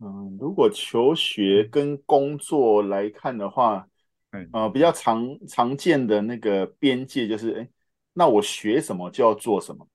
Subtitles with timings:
[0.00, 3.88] 嗯，如果求学跟工作来看的话，
[4.30, 7.68] 嗯、呃，比较常常见的那个边界就是，哎，
[8.14, 9.88] 那我学什么就要做什么。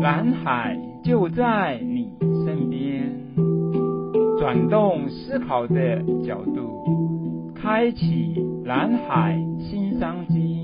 [0.00, 2.12] 蓝海就在你
[2.44, 3.12] 身边，
[4.38, 10.61] 转动思考的角度，开启蓝海新商机。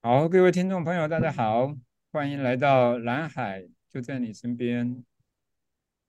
[0.00, 1.74] 好，各位听众朋友，大家好，
[2.12, 5.04] 欢迎来到蓝海就在你身边。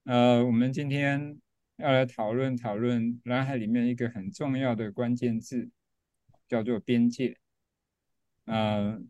[0.03, 1.39] 呃，我们今天
[1.77, 5.71] 要来讨论讨论蓝海里面一个很重要的关键字，
[6.47, 7.35] 叫做边界。
[8.45, 9.01] 呃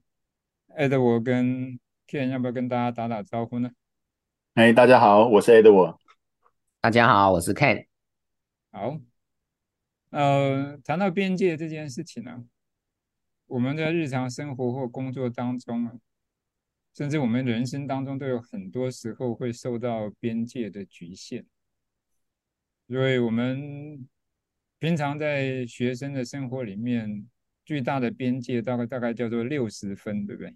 [0.69, 1.77] ，Edward 跟
[2.07, 3.71] Ken 要不要跟大家打打招呼呢？
[4.53, 5.97] 哎，大家好，我是 Edward。
[6.80, 7.85] 大家好，我是 Ken。
[8.71, 8.97] 好，
[10.11, 12.43] 呃，谈到边界这件事情呢、啊。
[13.49, 15.99] 我们在日常生活或工作当中啊，
[16.94, 21.45] 甚至我们人生当中都有很多时候会受到边界的局限。
[22.88, 24.08] 所以我们
[24.78, 27.28] 平常在学生的生活里面，
[27.66, 30.56] 最大的边界大概大概叫做六十分，对不对？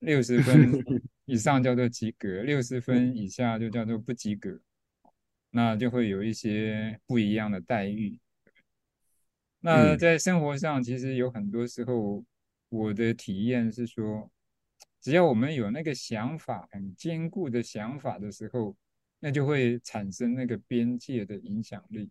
[0.00, 0.72] 六十分
[1.24, 4.60] 以上叫做及格，六十分以下就叫做不及格，
[5.50, 8.20] 那就会有一些不一样的待遇。
[9.60, 12.24] 那在生活上，其实有很多时候，
[12.68, 14.30] 我的体验是说，
[15.00, 18.76] 只要我们有那个想法，很坚固的想法的时候，
[19.18, 22.08] 那就会产生那个边界的影响力。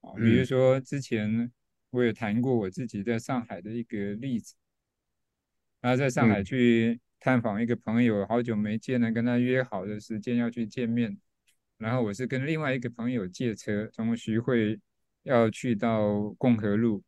[0.00, 1.52] 啊，比如说之前
[1.90, 4.56] 我有谈过我自己在上海的一个例子，
[5.80, 11.16] 然后在上海去探访一个朋友，好久没见了，跟他约好的时间要去见面，
[11.78, 14.80] 然后我是跟另外一个朋友借车从徐汇。
[15.22, 17.02] 要去到共和路，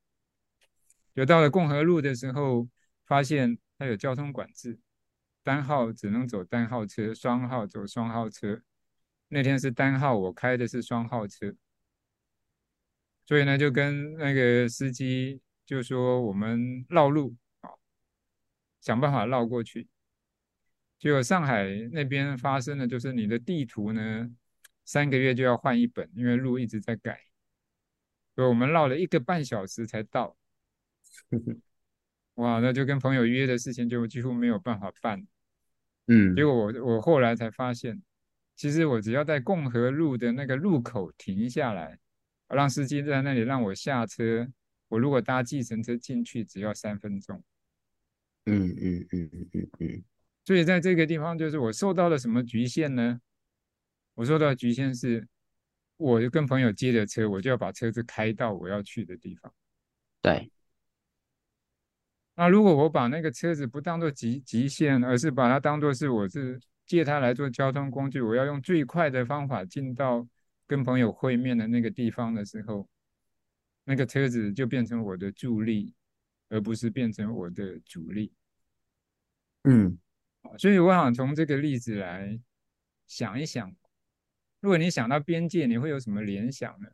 [1.15, 2.69] 就到了共和路的时候，
[3.07, 4.79] 发现它有交通管制，
[5.43, 8.63] 单号只能走单号车，双号走双号车。
[9.29, 11.55] 那天是单号，我开的是双号车，
[13.25, 17.71] 所以呢，就跟那个司机就说我们绕路啊，
[18.81, 19.89] 想办法绕过去。
[20.99, 24.31] 结果上海那边发生的就是你的地图呢，
[24.85, 27.19] 三个月就要换一本，因为路一直在改。
[28.35, 30.37] 所以我们绕了一个半小时才到，
[32.37, 35.27] 哇，那就跟朋友约的事情就几乎没有办法办。
[36.07, 38.03] 嗯，结果我我后来才发现，
[38.57, 41.99] 其实我只要在共和路的那个路口停下来，
[42.49, 44.49] 让司机在那里让我下车，
[44.89, 47.45] 我如果搭计程车进去只要三分钟。
[48.47, 50.05] 嗯嗯嗯嗯嗯嗯。
[50.45, 53.21] 所以在这个地方，就是我受到了什么局限呢？
[54.15, 55.29] 我受到的局限是。
[56.03, 59.53] 我就跟朋友借的车，我就要把车子开到我要去的地方。
[60.21, 60.51] 对。
[62.35, 70.27] 那如果我把那个车子不当做极极限，而是把它当做是我是借它来做交通工具，我要用最快的方法进到
[70.67, 72.89] 跟朋友会面的那个地方的时候，
[73.85, 75.95] 那个车子就变成我的助力，
[76.49, 78.33] 而不是变成我的主力。
[79.65, 79.99] 嗯。
[80.59, 82.41] 所以我想从这个例子来
[83.07, 83.73] 想一想。
[84.63, 86.89] 如果你想到边界，你会有什么联想呢？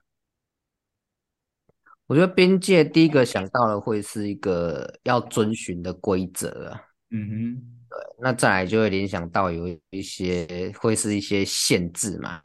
[2.07, 6.83] 我觉得边界第一个想到的会是一个要遵循的规则啊。
[7.11, 7.55] 嗯哼，
[7.91, 12.41] 对，那再来就会联想到有一些会是一些限制嘛。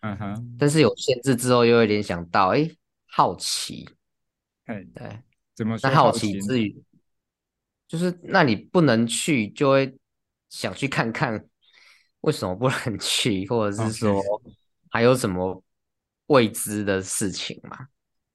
[0.00, 2.68] 嗯哼，但是有限制之后，又会联想到哎，
[3.06, 3.88] 好奇。
[4.64, 5.22] 哎，对，
[5.54, 5.88] 怎么说？
[5.88, 6.82] 那好奇之余，
[7.86, 9.96] 就是那你不能去，就会
[10.48, 11.46] 想去看看。
[12.26, 14.20] 为什么不能 去，或者是说
[14.90, 15.62] 还有什么
[16.26, 17.86] 未知的事情嘛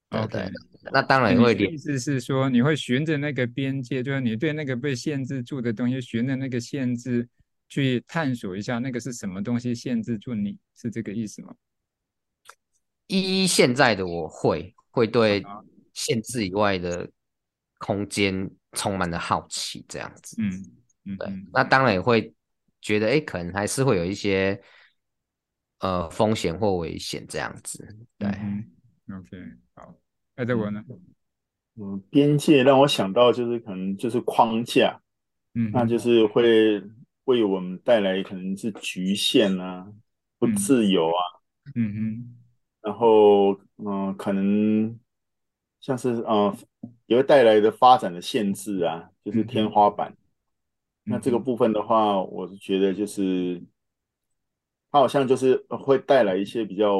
[0.08, 0.50] 对对，
[0.90, 1.54] 那当然会。
[1.54, 7.28] 意思是说，你会循着那个边界，就是你对那个被限制住的东西，循着那个限制
[7.68, 11.54] 去探索一下，那个是什么东西限制住你，是这个意思吗？
[13.08, 15.44] 一现在的我会会对
[15.92, 17.10] 限制以外的
[17.78, 20.36] 空间充满了好奇，这样子。
[20.38, 20.50] 嗯
[21.04, 22.32] 嗯，对，那当然也会。
[22.82, 24.60] 觉得哎，可能还是会有一些
[25.78, 28.28] 呃风险或危险这样子，对。
[28.28, 28.64] 嗯、
[29.08, 29.28] OK，
[29.74, 29.94] 好，
[30.36, 30.84] 那这我呢？
[31.76, 35.00] 嗯，边界让我想到就是可能就是框架，
[35.54, 36.82] 嗯，那就是会
[37.24, 39.86] 为我们带来可能是局限啊，
[40.38, 41.22] 不自由啊，
[41.74, 42.36] 嗯嗯，
[42.82, 44.98] 然后嗯、呃，可能
[45.80, 46.54] 像是呃，
[47.06, 50.14] 也会带来的发展的限制啊，就是天花板。
[51.04, 53.62] 嗯那这个部分的话，我是觉得就是，
[54.90, 56.98] 它好像就是会带来一些比较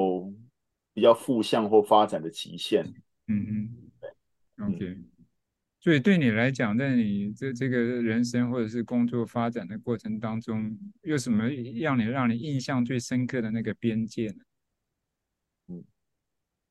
[0.93, 2.85] 比较负向或发展的极限。
[3.29, 4.99] 嗯嗯，对，OK，
[5.81, 11.49] 所以对你来讲，在你这这个人生或者是工作发展的过程当中，有什么
[11.81, 14.45] 让你让你印象最深刻的那个边界呢？
[15.69, 15.85] 嗯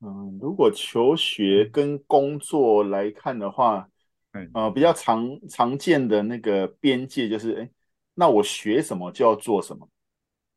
[0.02, 3.90] 嗯，如果求学跟工作来看的话，
[4.34, 7.70] 嗯、呃，比较常常见的那个边界就是，哎，
[8.14, 9.90] 那我学什么就要做什么。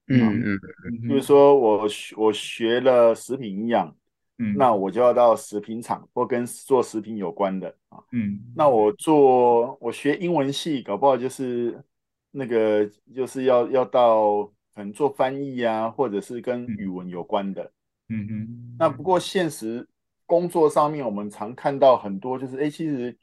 [0.09, 0.61] 嗯嗯，
[1.03, 3.95] 嗯，就是说我学我学了食品营养。
[4.39, 8.03] 嗯，那我就要到食品厂或跟做食品有关的啊。
[8.11, 11.81] 嗯，那我做我学英文系，搞不好就是
[12.33, 12.85] 那个
[13.15, 14.43] 就是要要到
[14.75, 17.71] 可能做翻译啊，或者是跟语文有关的。
[18.09, 18.77] 嗯哼。
[18.77, 19.89] 那不过现实
[20.27, 23.17] 工作上面，我们常看到很多就是，哎，其实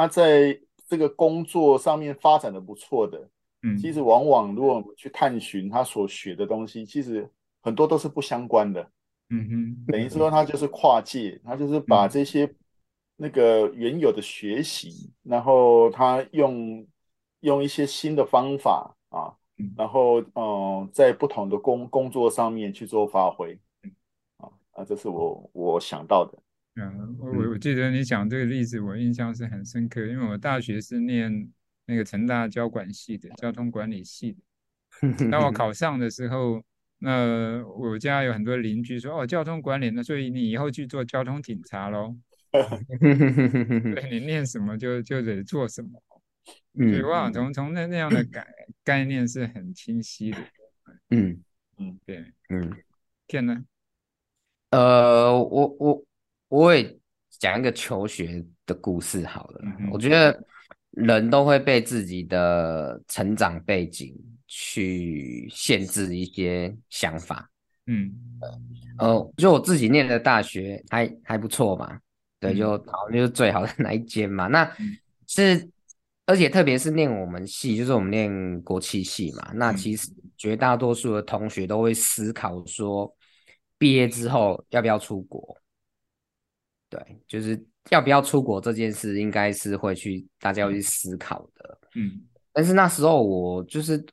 [0.00, 0.58] 他在
[0.88, 3.28] 这个工作上面发展的不错的。
[3.62, 7.30] 嗯，其实往往如果我们去探寻他所学的东西，其实
[7.60, 8.80] 很多都是不相关的。
[9.28, 12.50] 嗯哼，等于说他就是跨界，他就是把这些
[13.16, 16.86] 那个原有的学习，然后他用
[17.40, 19.36] 用一些新的方法啊，
[19.76, 23.58] 然后嗯，在不同的工工作上面去做发挥，
[24.38, 26.38] 啊啊，这是我我想到的。
[26.76, 31.50] 嗯，我我记得你讲这个例子，我印象是很深刻，因为我大学是念
[31.86, 34.32] 那个成大交管系的，交通管理系
[35.00, 36.62] 的，当我 考上的时候。
[37.02, 42.14] 那我家有很多邻居说，哦，交通管理，那所以你以后去做交通警察喽。
[43.00, 45.88] 对，你念什么就就得做什么。
[46.74, 48.46] 嗯，所以我想从从那那样的概
[48.84, 50.36] 概念是很清晰的。
[51.08, 51.42] 嗯
[51.78, 52.70] 嗯，对，嗯，
[53.26, 53.64] 天呢？
[54.68, 56.04] 呃，我我
[56.50, 56.94] 我也
[57.30, 59.62] 讲一个求学的故事好了。
[59.64, 60.38] 嗯、我觉得
[60.90, 64.14] 人都会被自己的成长背景。
[64.52, 67.48] 去限制一些想法，
[67.86, 68.12] 嗯，
[68.98, 71.96] 呃，就我自己念的大学还还不错嘛，
[72.40, 74.48] 对，就好像就是最好的那一间嘛。
[74.48, 74.68] 那
[75.28, 75.70] 是，
[76.26, 79.52] 而且特别是念我们系，就是我们念国企系嘛。
[79.54, 83.16] 那其实绝大多数的同学都会思考说，
[83.78, 85.56] 毕业之后要不要出国？
[86.90, 87.58] 对，就是
[87.88, 91.78] 要不要出国这件事，应该是会去大家要去思考的。
[91.94, 92.20] 嗯，
[92.52, 94.04] 但是那时候我就是。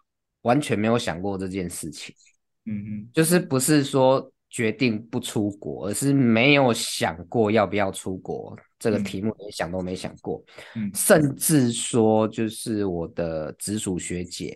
[0.44, 2.15] 完全没有想过这件事情，
[2.63, 10.41] 嗯嗯，就是不是说决定不出国，而是没有想过要不要出国这个题目，连想都没想过，
[10.75, 14.56] 嗯，甚至说就是我的直属学姐，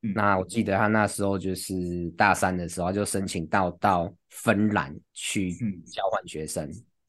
[0.00, 5.52] 嗯，那我记得她那时候就是大三的时候就申请到到芬兰去
[5.84, 6.66] 交换学生，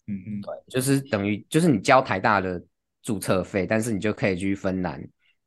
[0.07, 2.62] 嗯嗯，对，就是等于就是你交台大的
[3.01, 5.01] 注册费，但是你就可以去芬兰。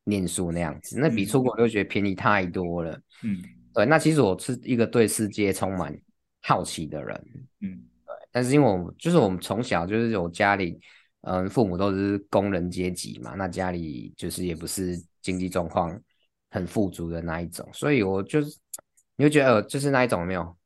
[0.05, 2.99] 念书那样子，那比出国留学便宜太多了。
[3.23, 3.41] 嗯，
[3.73, 3.85] 对。
[3.85, 5.97] 那其实我是一个对世界充满
[6.43, 7.25] 好奇的人。
[7.61, 8.15] 嗯，对。
[8.33, 10.81] 但是因为我就是我们从小就是我家里，
[11.21, 15.97] 嗯，父母都是工人阶级嘛，那家里就是也不是经济状况
[16.51, 18.59] 很富足的那一种，所以我就是
[19.17, 20.57] 你会觉得就是那一种没有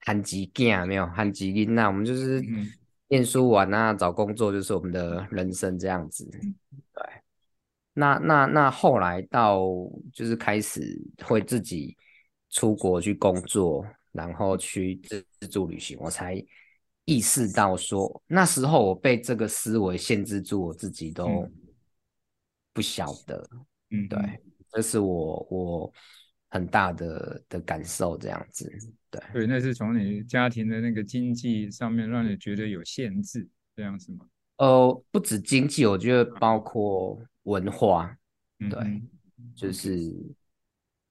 [0.00, 2.42] 韩籍 g 没有韩籍音，那我们就是
[3.10, 6.24] 念书完啊，找工作就是我们的人生这样子。
[6.94, 7.04] 对。
[7.92, 9.60] 那那那后来到
[10.12, 11.96] 就是开始会自己
[12.48, 16.40] 出国去工作，然后去自自助旅行，我才
[17.04, 21.50] 意识到说，那时候我被这个思维限制住，我自己都
[22.72, 23.44] 不晓得。
[23.90, 24.18] 嗯，对，
[24.70, 25.92] 这是我我
[26.48, 28.70] 很大的的感受，这样子。
[29.10, 34.26] 对，对，那是从你家庭的那个经济上面让你觉得有限制，这样子吗？
[34.58, 37.20] 呃，不止经济，我觉得包括。
[37.44, 38.14] 文化，
[38.58, 39.08] 对，嗯、
[39.56, 39.96] 就是，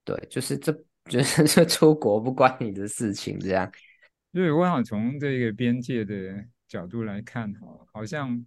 [0.06, 0.72] 对，就是这，
[1.10, 3.70] 就是这出国不关你的事情，这样。
[4.32, 8.46] 所以我想从这个边界的角度来看，哈，好像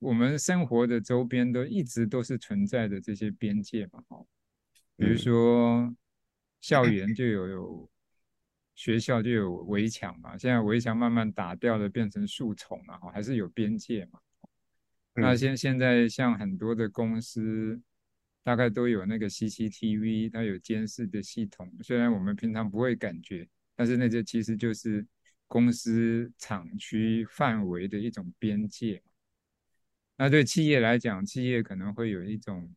[0.00, 4.20] 我们生活的周边都一直都是存在的这些边界嘛，哈。
[4.96, 5.94] 比如说
[6.60, 7.90] 校园就有有
[8.76, 14.20] 学校就有围墙嘛，现在围墙慢慢打掉了，变成树丛了，哈，还是有边界嘛。
[15.14, 17.80] 那现现在像很多的公司，
[18.44, 21.72] 大概都有那个 CCTV，它有监视的系统。
[21.82, 25.06] 虽然我们平常不会感觉，但是那些其实就是
[25.46, 29.02] 公司厂区范围的一种边界。
[30.18, 32.70] 那对企业来讲，企业可能会有一种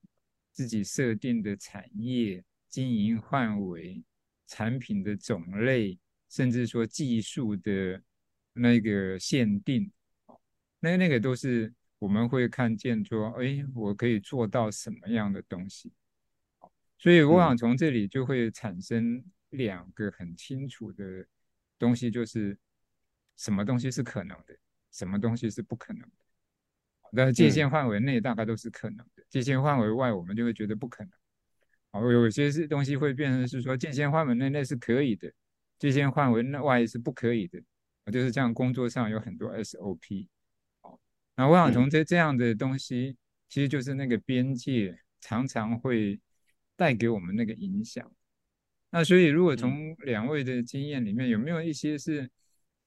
[0.53, 4.01] 自己设定的产业经营范围、
[4.49, 8.03] 产品的种类，甚至说技术的
[8.51, 9.89] 那个限定。
[10.81, 11.73] 那那个都是。
[11.99, 15.91] 我们会看见说，哎，我可以做到什么样的东西？
[16.97, 21.27] 所以我想从这里就会产生两个很清楚的
[21.77, 22.57] 东西，就是
[23.35, 24.57] 什么东西是可能的，
[24.93, 27.25] 什么东西是不可能的。
[27.25, 31.11] 在界限范围内大概都是可能的，界限范围外我们就会觉得不可能。
[31.91, 35.31] 好，有些是东西会变成是说界限范围内那是可以的，
[35.77, 37.61] 界限范围内外是不可以的。
[38.11, 40.27] 就是这样，工作上有很多 SOP。
[40.81, 40.99] 哦，
[41.35, 43.15] 那我想从这这样的东西，
[43.47, 46.19] 其实就是那个边界常常会
[46.75, 48.11] 带给我们那个影响。
[48.89, 52.27] 那所以，如果从两位的经验里面，有没有一些是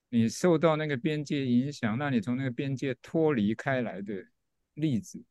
[0.08, 4.26] 你受到那个边界影响，那你从那个边界脱离开来的
[4.74, 5.22] 例子？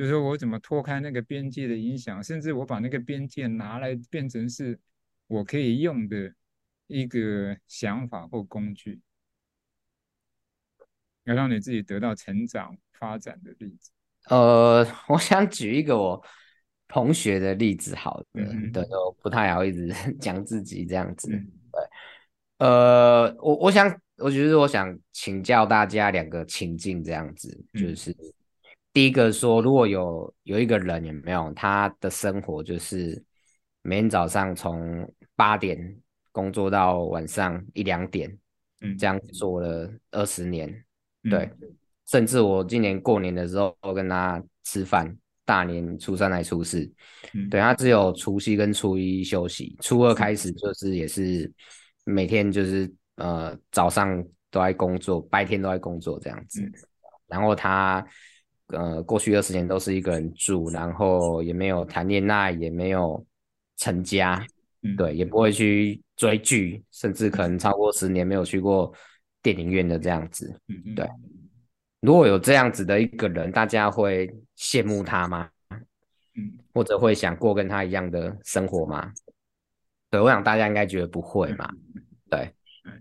[0.00, 4.78] 好，就是说我怎么脱开那个边界的影响，甚至我把那个边界拿来变成是
[5.26, 6.32] 我可以用的
[6.86, 9.00] 一个想法或工具，
[11.24, 13.90] 要让你自己得到成长发展的例子。
[14.30, 16.24] 呃， 我想举一个我。
[16.92, 21.32] 同学的例子，好的，嗯、对，我不太好，一直讲自己这样子。
[21.32, 21.80] 嗯、对，
[22.66, 28.12] 呃，我我想，我觉得我想请教大家两个情境，这样子，嗯、就是
[28.92, 33.22] 第一个说，如果有有一个人有没有他的生活，就是
[33.82, 35.96] 每天早上从八点
[36.32, 38.36] 工作到晚上一两点，
[38.80, 40.68] 嗯，这样做了二十年，
[41.24, 41.50] 嗯、对，
[42.06, 45.16] 甚至我今年过年的时候我跟他吃饭。
[45.42, 46.88] 大年初三来初四，
[47.34, 51.50] 嗯、对，他只有除夕跟初一休息，初二开始就是也是
[52.04, 56.62] 每天就是呃早上都在工作，白天都在工作这样子。
[56.62, 56.72] 嗯、
[57.26, 58.06] 然后他
[58.72, 63.24] 呃过去二十年都是一个人住，然后也没有谈恋爱，也没有
[63.76, 64.44] 成家，
[64.82, 68.92] 嗯、对，也不会去追剧，甚至可能超过十年没有去过
[69.42, 71.08] 电影院的这样子，嗯、对。
[72.00, 75.50] 如果有这样子的一个人，大家会羡慕他吗？
[76.34, 79.12] 嗯，或者会想过跟他一样的生活吗？
[80.08, 81.70] 对，我想大家应该觉得不会嘛。
[82.30, 82.50] 对，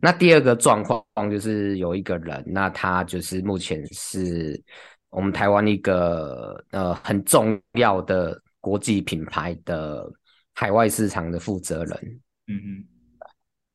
[0.01, 4.61] 那第二个状况就是有一个人，那他就是目前是
[5.09, 10.09] 我们台湾一个呃很重要的国际品牌的
[10.53, 12.21] 海外市场的负责人。
[12.47, 12.85] 嗯嗯，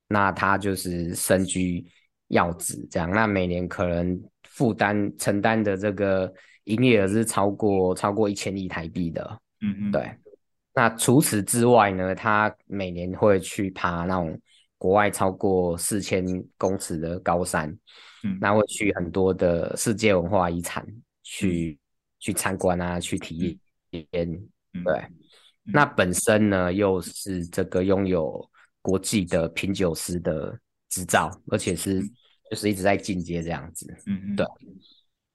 [0.08, 1.84] 那他就是身居
[2.28, 4.22] 要职，这样，那每年可能。
[4.54, 6.32] 负担承担的这个
[6.64, 10.08] 营业额是超过超过一千亿台币的，嗯嗯，对。
[10.72, 14.40] 那除此之外呢，他每年会去爬那种
[14.78, 16.24] 国外超过四千
[16.56, 17.68] 公尺的高山，
[18.22, 20.86] 嗯，那会去很多的世界文化遗产
[21.24, 21.78] 去、嗯、
[22.20, 23.58] 去参观啊，去体
[23.90, 24.06] 验，
[24.74, 24.94] 嗯、对。
[24.94, 25.12] 嗯、
[25.64, 28.48] 那本身呢，又是这个拥有
[28.80, 30.56] 国际的品酒师的
[30.88, 32.00] 执照，而且是。
[32.50, 34.46] 就是一直在进阶这样子，嗯嗯，对。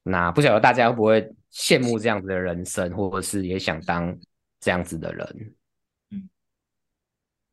[0.04, 1.20] 那不晓得大家会不会
[1.52, 4.16] 羡慕这样子的人生，或者是也想当
[4.60, 5.54] 这样子的人？
[6.10, 6.30] 嗯，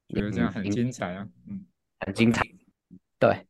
[0.09, 1.65] 觉得这样很精彩啊，嗯，
[1.99, 2.43] 很精彩。
[3.17, 3.47] 对，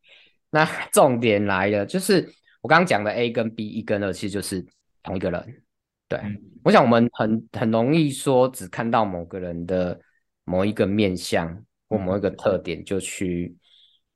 [0.49, 2.21] 那重点来了，就是
[2.61, 4.65] 我刚刚讲的 A 跟 B，一跟二，其实就是
[5.07, 5.63] 同一个人。
[6.07, 9.99] 对，嗯、我想我们很很容易说，只看到某个人的
[10.43, 13.55] 某一个面相或某一个特点就去。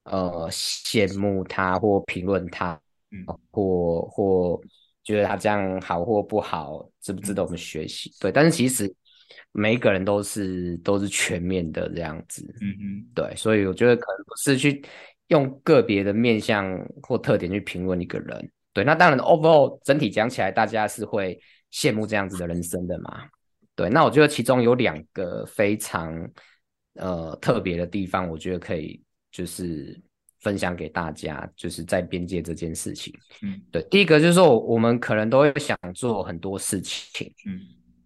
[0.06, 2.74] 呃，羡慕他或评论他，
[3.12, 4.60] 嗯，或或
[5.04, 8.10] 觉得他这样好或不好，值不值得我们学习？
[8.10, 8.92] 嗯、对，但是其实
[9.52, 14.84] 每一个人都是都是全面的这样子，嗯嗯，对，所以我觉得可能不是去
[15.28, 21.40] 用个别的面相或特点去评论一个人，对，那当然 overall 整体讲起来，大家是会
[21.72, 23.25] 羡慕这样子的人生的嘛，
[23.75, 26.30] 对，那我觉得其中有两个非常
[26.96, 29.01] 呃特别的地方，我觉得可以。
[29.34, 29.98] 就是
[30.42, 33.18] 分享给大家，就是在边界这件事情。
[33.42, 37.34] 嗯，对，第一个就是说，我们可能都会想做很多事情。
[37.48, 37.58] 嗯，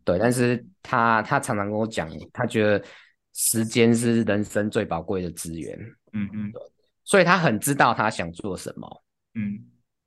[0.03, 2.79] 对，但是他他常常跟我讲，他觉得
[3.33, 5.75] 时间是人生最宝贵的资源。
[6.13, 6.53] 嗯嗯，
[7.03, 9.03] 所以他很知道他想做什么。
[9.33, 9.59] 嗯，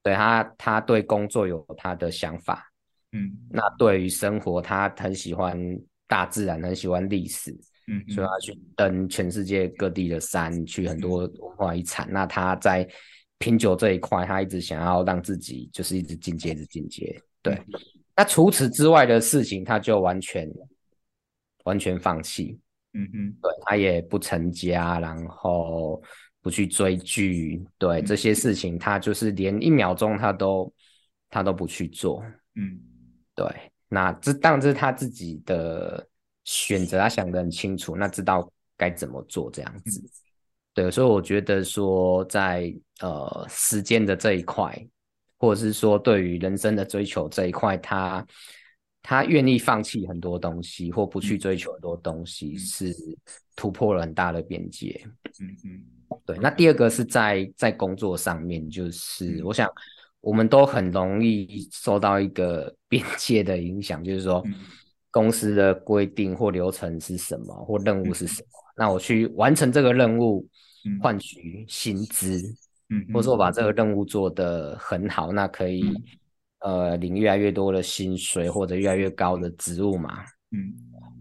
[0.09, 2.65] 对他他对工作有他的想法。
[3.12, 5.59] 嗯，那对于生活，他很喜欢
[6.07, 7.55] 大自然，很喜欢历史。
[7.87, 12.07] 嗯，所以他去登全世界各地的山，去很多文化遗产。
[12.09, 12.88] 嗯、那他在
[13.38, 17.19] 品酒这一块，他一直想要让自己就是一直进阶，一直进阶。
[17.43, 17.81] 对，嗯、
[18.17, 20.50] 那除此之外的事情，他就完全
[21.65, 22.59] 完全放弃。
[22.93, 26.03] 嗯嗯，对，他也不成家，然后
[26.49, 30.73] 不去追剧，对、嗯、这些事情，他就是连一秒钟他都
[31.28, 32.25] 他都不去做。
[32.55, 32.81] 嗯，
[33.35, 33.47] 对，
[33.88, 36.09] 那这当然这是他自己的。
[36.50, 40.02] 选择他想得很清楚，那知道该怎么做这样子，
[40.73, 44.88] 对，所以我觉得说在呃时间的这一块，
[45.37, 48.26] 或者是说对于人生的追求这一块，他
[49.02, 52.97] 他愿意放弃很多东西，或不去追求很多东西，是
[53.55, 54.99] 突破了很大的边界。
[55.40, 55.85] 嗯嗯，
[56.25, 56.37] 对。
[56.38, 59.69] 那第二个是在在工作上面，就是我想
[60.21, 64.43] 我们都很容易受到一个 边界的影响，就是说
[65.11, 70.47] 公司的规定或流程是什么，或任务是什么，那我去完成这个任务，
[71.00, 72.43] 换取薪资，
[72.91, 75.83] 嗯，或者说我把这个任务做得很好，那可以
[76.61, 80.75] 呃领越来越多的薪水或者越来越高的职务嘛，嗯，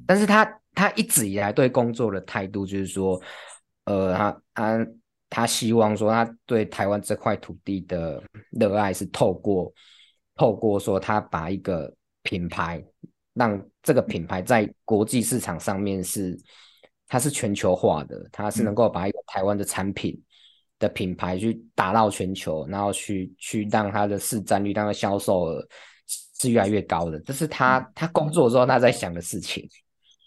[0.06, 3.20] 但是他他一直以来对工作的态度就是说，
[3.88, 4.88] 呃，他他。
[5.30, 9.70] 他希望说，他对台湾这块土地的热爱是透过
[10.36, 12.82] 透过说，他把一个品牌，
[13.34, 16.40] 让这个品牌在国际市场上面是，
[17.10, 20.18] 它是全球化的，它是能够把一个台湾的产品
[20.80, 25.68] 的品牌去打到全球，然后去去让它的市占率、让它销售额
[26.40, 29.70] 是越来越高的，这是他他工作之后他在想的事情。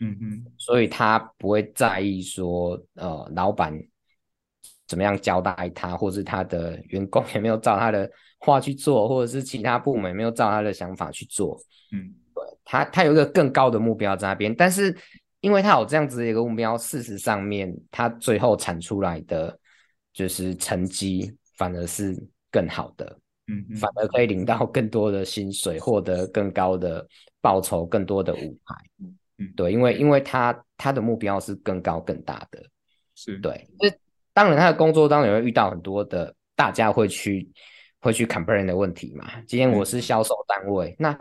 [0.01, 3.79] 嗯嗯，所以他不会在意说，呃，老板。
[4.87, 11.57] 怎么样交代他，或是他的员工也没有照他的话去做，或者是其他部门没有照他的想法去做。
[11.93, 14.93] 嗯，对，他他有一个更高的目标在那边，但是
[15.43, 19.57] 因为他有这样子的一个目标，事实上面他最后产出来的
[20.13, 22.13] 就是成绩反而是
[22.51, 23.17] 更好的。
[23.47, 27.07] 嗯，嗯，反而可以领到更多的薪水，获得更高的
[27.41, 28.75] 报酬，更多的舞台。
[29.57, 32.63] 对，因为因为他他的目标是更高更大的，
[33.15, 33.67] 是对。
[33.79, 33.91] 那
[34.33, 37.51] 当然，他的工作当然也会遇到很多的大家会去
[38.01, 39.29] 会去 complain 的问题嘛。
[39.47, 41.19] 今天我是销售单位，嗯、那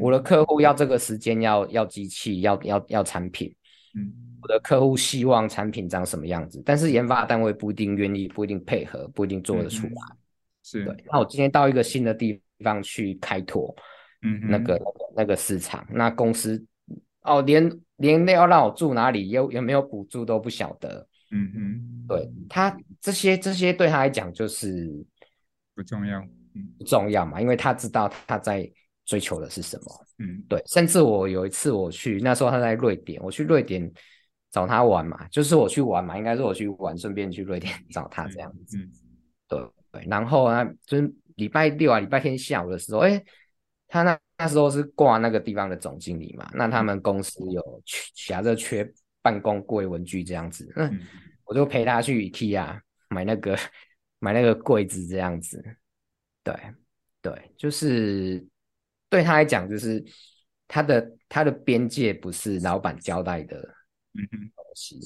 [0.00, 3.54] 我的客户要这个时间要要机器要要要产品，
[3.94, 9.92] 嗯，我的客户希望产品长什么样子，但是研发单位不一定愿意，不一定配合，不一定做得出来。
[9.92, 10.18] 嗯、
[10.62, 11.04] 是对。
[11.10, 13.74] 那我今天到一个新的地方去开拓，
[14.22, 14.80] 嗯，那个
[15.16, 16.62] 那个市场，那公司
[17.28, 21.06] 哦，连连要让我住哪里，有有没有补助都不晓得。
[21.30, 24.90] 嗯嗯，对他这些这些对他来讲就是
[25.74, 26.20] 不重要，
[26.78, 28.70] 不重要嘛，因为他知道他在
[29.04, 29.84] 追求的是什么。
[30.18, 30.62] 嗯，对。
[30.66, 33.92] 甚至我有一次我去，那时候他在瑞典，我去瑞典
[34.50, 38.78] 找他玩嘛，就是我去玩嘛，应该是我去玩，顺便去瑞典 找他这样子。
[38.78, 38.90] 嗯，
[39.46, 39.60] 对
[39.92, 40.06] 对。
[40.08, 43.22] 然后呢，就是礼拜六啊，礼拜天下午的时候，哎，
[43.88, 48.88] 他那那时候是挂那个地方的总经理嘛，那他们公司有缺，着缺。
[49.20, 51.00] 办公柜文具这样子，嗯，
[51.44, 53.58] 我就陪他去 IKEA 买那个
[54.20, 55.62] 买那个柜子这样子，
[56.42, 56.54] 对
[57.20, 58.42] 对，就是
[59.10, 60.02] 对他来讲，就是
[60.68, 63.60] 他的他的边界不是老板交代的
[64.14, 64.98] 东西，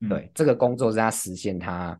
[0.00, 1.98] 嗯、对，这个工作是他实现他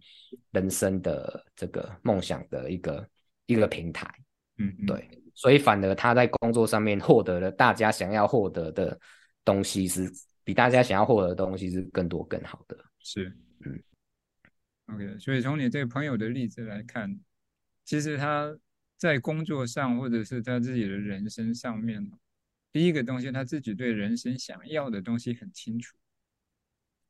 [0.51, 3.09] 人生的这个梦想的一个
[3.47, 4.09] 一个平台，
[4.59, 8.99] 嗯，对，所以反而他在工作上面获得了大家想要获得的
[9.45, 10.13] 东西是。
[10.45, 13.31] 比大家想要获得的东西是更多更好的，是，
[13.67, 13.83] 嗯
[14.87, 15.19] ，OK。
[15.19, 17.21] 所以从你这个朋友的例子来看，
[17.85, 18.59] 其实他
[18.97, 22.11] 在工作上或者是他自己的人生上面，
[22.73, 25.95] 第一个东西他自己对人生想要的东西很清楚，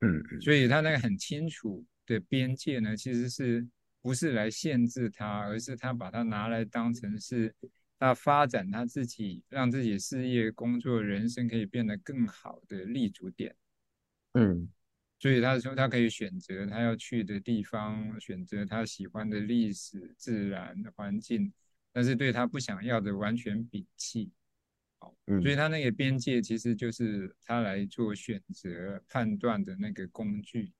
[0.00, 3.64] 嗯，所以他那个很清楚的边界呢，其实是
[4.02, 7.54] 不是来限制他，而是他把它拿来当成是。
[7.98, 13.56] 他发展他自己，让自己事业、工作、人生可以变得更好的立足点。
[14.34, 14.68] 嗯，
[15.18, 21.52] 所以他说他可以选择他要去的地方，选择他喜欢的历史、自然环境，
[21.92, 24.30] 但是对他不想要的完全摒弃。
[25.00, 30.72] 好，所以他那个边界其实就是他来做选择判断的那个工具。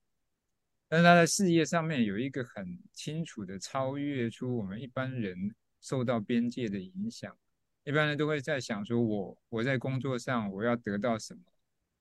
[0.89, 5.53] 但是他在事业上面有一个很清楚的超越出我们一般人。
[5.81, 7.37] 受到边界的影响，
[7.85, 11.41] 一般人都会在想说我：我我在工作上我要得到什么？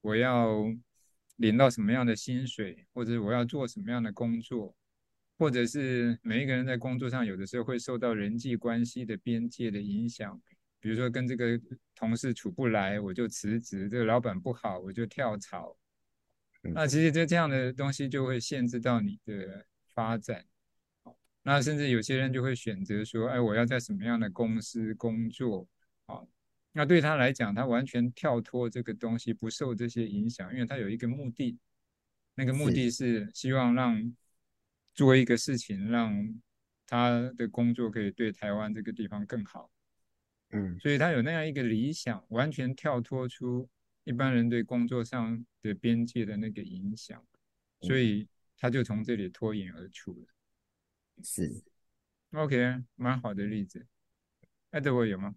[0.02, 0.66] 我要
[1.38, 2.86] 领到什么样的薪水？
[2.94, 4.76] 或者我要做什么样的工作？
[5.38, 10.42] 或者是每一个人在工作上有的时候会受到人际关系的边界的影响，
[10.80, 11.60] 比如说跟这个
[11.94, 15.78] 同事处不来，我就辞职；这个老板不好，我就跳槽。
[16.74, 20.44] 那其实这这样的东西就会限制到你的发展。
[21.48, 25.66] 那甚至有些人就会选择说，哎，我要在什么样的公司工作？
[26.08, 26.20] 啊，
[26.74, 31.58] 那对他来讲，他完全跳脱这个东西，不受这些影响，因为他有一个目的，
[32.36, 34.14] 那个目的是希望让
[34.94, 36.38] 做一个事情，让
[36.86, 39.72] 他的工作可以对台湾这个地方更好。
[40.50, 43.70] 嗯，所以他有那样一个理想，完全跳脱出
[44.04, 47.26] 一般人对工作上的边界的那个影响，
[47.80, 50.28] 所以他就从这里脱颖而出了。
[51.24, 51.64] 是
[52.32, 53.86] ，OK，蛮好的例子。
[54.72, 55.36] 艾德，我有吗？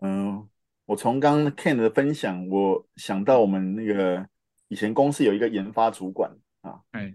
[0.00, 0.48] 嗯，
[0.86, 4.28] 我从刚刚 Ken 的分享，我想到我们那个
[4.68, 7.12] 以前公司有一个研发主管啊，哎，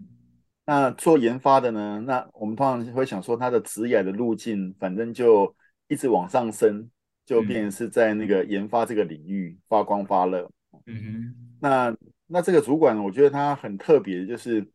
[0.64, 2.02] 那做研发的呢？
[2.06, 5.54] 那我们通常会想说，他的职业的路径，反正就
[5.88, 6.90] 一直往上升，
[7.26, 10.50] 就变成是在那个研发这个领域发光发热。
[10.86, 11.58] 嗯哼。
[11.60, 11.96] 那
[12.26, 14.66] 那这个主管，我觉得他很特别，就是，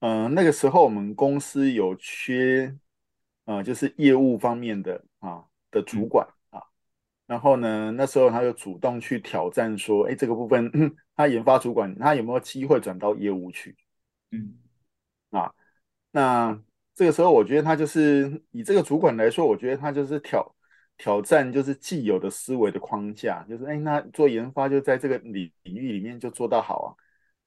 [0.00, 2.74] 嗯、呃，那个时候我们公司有缺，
[3.44, 6.26] 呃，就是业务方面的啊的主管。
[6.50, 6.60] 啊
[7.26, 10.70] 然后呢，那时候他就主动去挑战说：“哎，这个部分
[11.16, 13.76] 他研发主管他有没有机会转到业务去？”
[14.30, 14.54] 嗯，
[15.30, 15.52] 啊，
[16.12, 16.62] 那
[16.94, 20.54] 这个时候我觉得他就是以这个主管来说，我觉得他就是挑
[20.96, 26.88] 挑战就是既有的思维的框架，就是哎，那做研发就在这个领领域里面就做到好啊。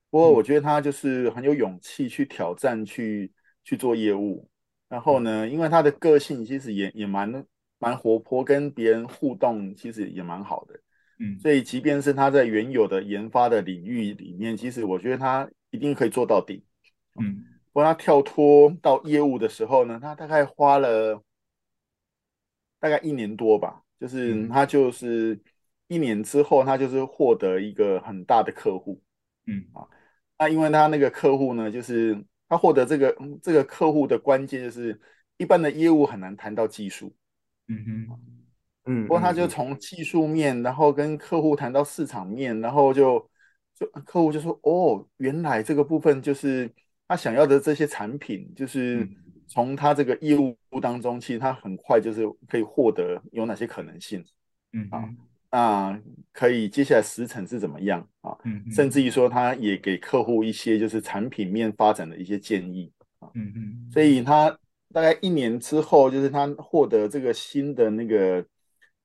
[0.09, 3.31] 不过我觉得他就是很有勇气去挑战去
[3.63, 4.49] 去做业务。
[4.87, 7.45] 然后呢，因为他的个性其实也也蛮。
[7.81, 10.77] 蛮活泼，跟别人互动其实也蛮好的，
[11.17, 16.61] 嗯，所以即便是他在原有的研发的领域里面，其实我觉得他一定可以做到底，
[17.21, 17.41] 嗯，
[17.71, 21.23] 不过他跳脱到业务的时候呢，他大概花了
[22.81, 25.39] 大概一年多吧，就是他就是
[25.87, 29.01] 一年之后，他就是获得一个很大的客户，
[29.47, 29.65] 嗯。
[29.71, 29.87] 啊，
[30.39, 34.99] 那因为他那个客户呢，就是他获得这个这个客户的关键就是
[35.37, 37.13] 一般的业务很难谈到技术。
[37.67, 38.19] 嗯哼，
[38.85, 43.29] 嗯，不过他就从技术面，然后跟客户谈到市场面，然后就
[43.75, 46.73] 就客户就说，哦，原来这个部分就是
[47.07, 49.07] 他想要的这些产品，就是
[49.47, 54.23] 从他这个业务当中，其实他很快就是可以获得有哪些可能性，
[54.73, 55.09] 嗯啊，
[55.51, 58.37] 那可以接下来时程是怎么样啊？
[58.43, 64.57] 嗯，甚至于说他也给客户一些就是产品面发展的一些建议啊，嗯嗯，所以他。
[64.91, 68.43] 大概一年之后，就是他获得这个新的那个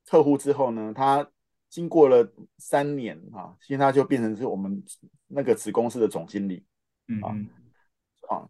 [0.07, 1.31] 客户之后呢，他
[1.69, 2.27] 经过了
[2.57, 4.83] 三年啊，现在他就变成是我们
[5.27, 6.65] 那个子公司的总经理，
[7.09, 7.37] 嗯啊
[8.31, 8.49] 啊，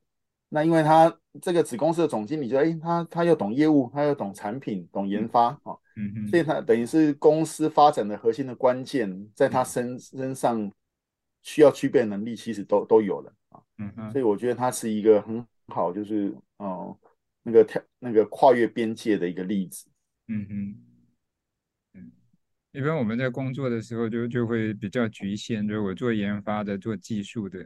[0.54, 1.12] 那因为他
[1.42, 10.70] 这个子公司的总经理就哎，他他又懂业务，他又懂产品，懂研发啊，嗯嗯，所以他等于是公司发展的核心的关键，在他身身上
[11.42, 16.96] 需要具备的能力，其实都都有了啊，嗯嗯，所以我觉得他是一个很好，就是哦。
[17.46, 19.84] 那个跳那个跨越边界的一个例子，
[20.28, 20.74] 嗯哼，
[21.92, 22.10] 嗯，
[22.72, 27.58] 一般我们在工作的时候就就会比较局限，就是我做研发的、做技术的，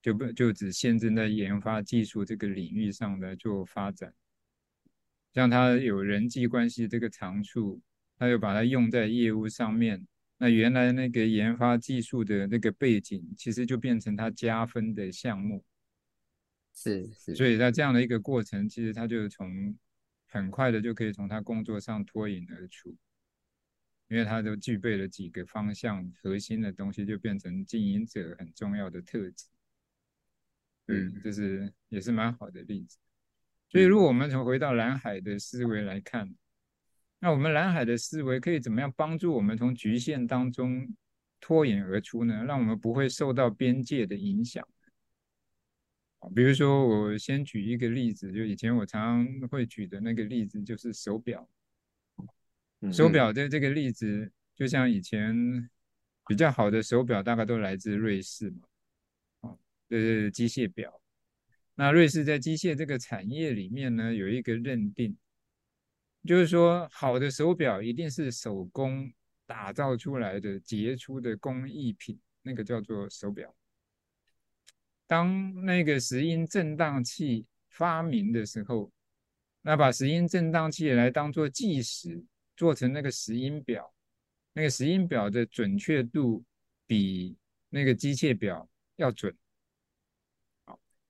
[0.00, 4.14] 就不就只限制在研发技术这个领域上来做发展。
[5.34, 7.80] 像他有人际关系这个长处，
[8.16, 10.06] 他又把它用在业务上面，
[10.38, 15.64] 那原来那个研发技术的那个背景，其实就变成他加分的项目。
[16.72, 19.76] 是是，所以在这样的一个过程，其实他就从
[20.26, 22.96] 很快的就可以从他工作上脱颖而出，
[24.08, 29.46] 因为他都具备了几个方向核心的东西，就变成经营者很重要的特质。
[30.88, 32.98] 嗯，就是也是蛮好的例子。
[33.68, 36.34] 所以如果我们从回到蓝海的思维来看，
[37.20, 40.88] 那我们蓝海的思维可以怎么样帮助我们从局限当中
[41.40, 42.44] 脱颖而出呢？
[42.44, 44.66] 让我们不会受到边界的影响。
[46.34, 51.48] 比如说，我先举一个例子，就以前我常常会举的那个例子，就是手表。
[52.92, 55.70] 手表的这个例子，就像以前
[56.26, 58.62] 比较好的手表，大概都来自瑞士嘛，
[59.88, 61.00] 哦，就是机械表。
[61.74, 65.16] 那瑞士在机械这个产业里面呢，有一个认定，
[66.24, 69.12] 就是说，好的手表一定是手工
[69.46, 73.54] 打造出来的杰出的工艺品，那个叫做手表。
[75.06, 78.92] 当那个石英振荡器发明的时候，
[79.62, 82.22] 那把石英振荡器来当做计时，
[82.56, 83.94] 做成那个石英表，
[84.52, 86.44] 那个石英表的准确度
[86.86, 87.36] 比
[87.70, 89.34] 那个机械表要准。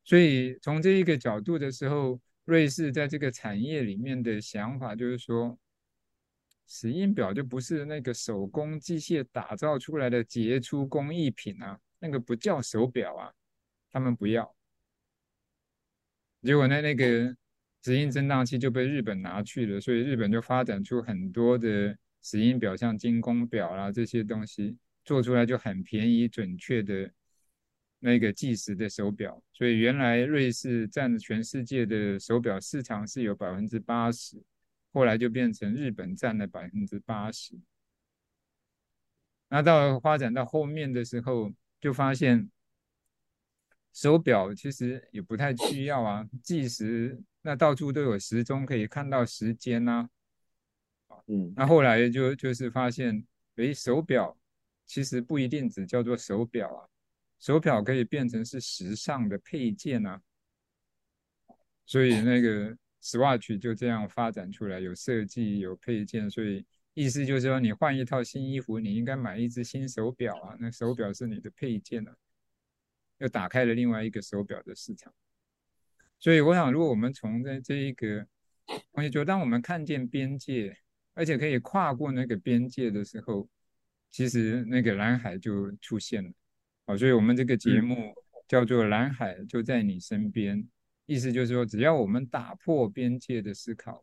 [0.09, 5.59] 所以从这一个角度的时候，瑞士在这个产业里面的想法就是说，
[6.67, 13.31] 石英表就不是那个手工机械打造出来的杰出工艺品啊，那个不叫手表啊。
[13.91, 14.55] 他们不要，
[16.43, 17.37] 结果呢，那个
[17.85, 27.11] 石英振荡器就被日本拿去了，所以日本就发展出很多的石英表，像精工表啦这些东西，做出来就很便宜、准确的
[28.01, 29.43] 那个计时的手表。
[29.53, 34.43] 所以原来瑞士占全世界的手表市场是有百分之八十，
[34.93, 37.59] 后来就变成日本占了百分之八十。
[39.49, 42.51] 那到发展到后面的时候，就发现。
[43.91, 50.09] 手表其实也不太需要啊，计时那到处都有时钟可以看到时间呐、
[51.09, 51.17] 啊。
[51.27, 54.39] 嗯，那后来就就是发现，诶，手表
[54.87, 56.87] 其实不一定只叫做手表啊，
[57.39, 60.21] 手表可以变成是时尚的配件啊，
[61.87, 72.17] 所以那个 Swatch 就这样发展出来，有设计有配件，所以意思就是说，你换一套新衣服，你应该买一只新手表啊，那手表是你的配件啊，
[73.19, 75.15] 又打开了另外一个手表的市场。
[76.19, 78.27] 所以我想，如果我们从在这一个，
[78.91, 80.77] 我也觉得当我们看见边界，
[81.15, 83.49] 而且可以跨过那个边界的时候，
[84.11, 86.31] 其实那个蓝海就出现了。
[86.89, 88.15] 好，所以我们这个节目
[88.49, 90.57] 叫做《蓝海就在你身边》，
[91.05, 94.03] 意思就是说，只要我们打破边界的思考，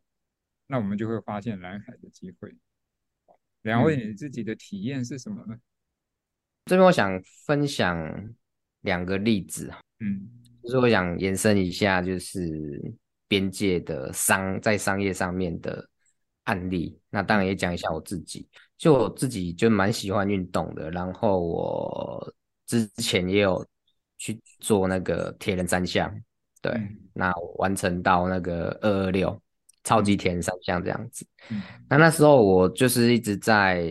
[0.68, 2.56] 那我们就会发现蓝海的机会。
[3.64, 5.58] 两位，你自己的体验是什么呢？
[6.66, 8.36] 这边我想分享
[8.82, 10.30] 两个例子，嗯，
[10.62, 12.80] 就是我想延伸一下，就是
[13.28, 15.90] 边界的商在商业上面的
[16.44, 16.96] 案例。
[17.10, 22.36] 那当然也讲一下我自己，就我自己就蛮喜欢运动的，然后我。
[22.66, 23.66] 之前也有
[24.18, 26.12] 去做那个铁人三项，
[26.62, 29.40] 对，嗯、那完成到那个二二六
[29.84, 31.26] 超级铁人三项这样子。
[31.50, 33.88] 嗯、那那时候我就是一直在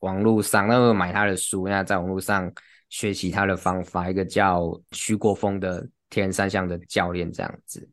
[0.00, 2.50] 网络上，那个买他的书，那在网络上
[2.88, 7.88] 学习他的方法，一个叫徐国峰的铁人三项的教练这样子。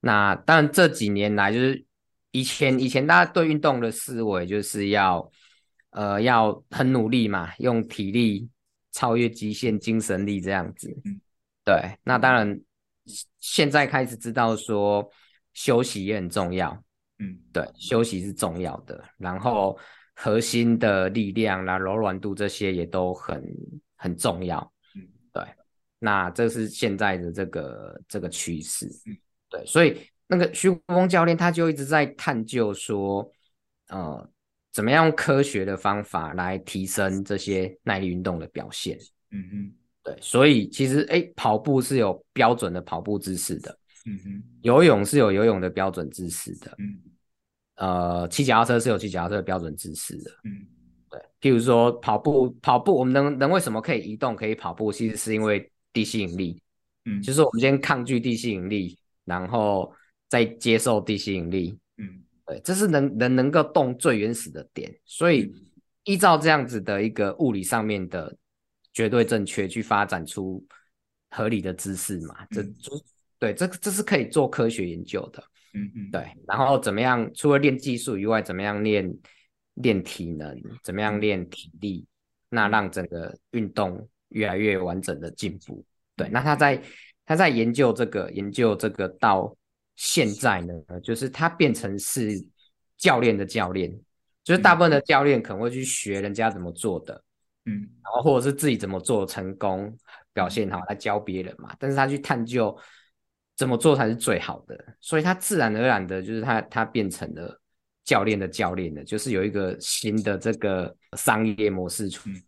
[0.00, 1.84] 那当然这几年来，就是
[2.30, 5.30] 以前以前大家对运动的思维就是要
[5.90, 8.48] 呃要很努力嘛，用体力。
[8.94, 11.20] 超越极限精神力这样子，嗯，
[11.64, 12.60] 对，那当然，
[13.40, 15.10] 现在开始知道说
[15.52, 16.70] 休息也很重要，
[17.18, 19.76] 嗯，对，休息是重要的，然后
[20.14, 23.44] 核心的力量啦、柔软度这些也都很
[23.96, 25.02] 很重要，嗯，
[25.32, 25.42] 对，
[25.98, 29.18] 那这是现在的这个这个趋势，嗯，
[29.50, 33.28] 对，所以那个徐国峰教练他就一直在探究说，
[33.88, 34.30] 呃。
[34.74, 38.98] 怎么样用科学的方法来提升这些耐力运动的表现？
[39.30, 46.98] 嗯嗯，对，所以其实哎，跑步是有标准的跑步姿势的，嗯哼，游泳是有游泳的标准姿势的，嗯，
[47.76, 50.66] 呃，骑脚踏车是有骑脚踏车的标准姿势的，嗯，
[51.08, 54.90] 对，譬如说跑步，跑步我们能能为什么可以移动可以跑步？
[54.90, 56.60] 其实是因为地吸引力，
[57.04, 59.92] 嗯，就是我们先抗拒地吸引力，然后
[60.28, 61.80] 再接受地吸引力，嗯。
[62.46, 65.50] 对，这是能人能够动最原始的点，所以
[66.04, 68.36] 依照这样子的一个物理上面的
[68.92, 70.62] 绝对正确去发展出
[71.30, 73.02] 合理的姿势嘛，这就
[73.38, 76.36] 对，这这是可以做科学研究的，嗯嗯，对。
[76.46, 77.30] 然后怎么样？
[77.34, 79.10] 除了练技术以外，怎么样练
[79.76, 80.54] 练体能？
[80.82, 82.06] 怎么样练体力？
[82.50, 85.82] 那让整个运动越来越完整的进步。
[86.14, 86.82] 对，那他在
[87.24, 89.56] 他在研究这个研究这个到。
[89.96, 92.32] 现在呢，就是他变成是
[92.96, 93.90] 教练的教练，
[94.42, 97.22] 就是大部分的教练可能会去学人家怎么做的，
[97.66, 99.96] 嗯，然后或者是自己怎么做成功
[100.32, 101.74] 表现好来教别人嘛。
[101.78, 102.76] 但是他去探究
[103.56, 107.60] 怎么做才是最好的，所以他自然而然的就是他他变成了
[108.04, 112.42] 教练的教练的，就是有一个新的这个商业模式出，嗯。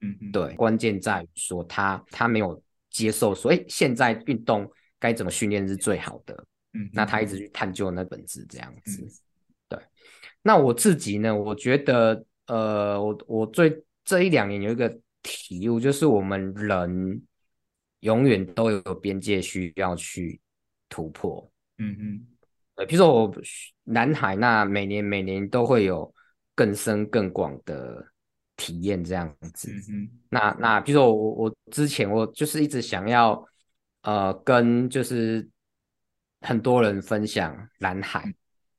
[0.00, 6.46] 嗯，对，关键在于说他他没有接受说，哎，现在运动该怎么训练是最好的。
[6.78, 9.10] 嗯，那他一直去探究那本质这样子，嗯、
[9.68, 9.78] 对。
[10.42, 11.34] 那我自己呢？
[11.36, 14.88] 我觉得，呃，我我最这一两年有一个
[15.20, 17.20] 体悟，就是我们人
[18.00, 20.40] 永远都有边界需要去
[20.88, 21.50] 突破。
[21.78, 22.26] 嗯嗯，
[22.76, 22.86] 对。
[22.86, 23.34] 比如说我
[23.82, 26.14] 南海，那每年每年都会有
[26.54, 28.06] 更深更广的
[28.56, 29.72] 体验这样子。
[29.72, 33.44] 嗯嗯，那那比如说我我之前我就是一直想要，
[34.02, 35.46] 呃，跟就是。
[36.40, 38.22] 很多人分享蓝海，